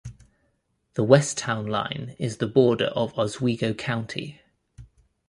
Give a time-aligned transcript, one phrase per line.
[0.95, 4.41] The west town line is the border of Oswego County.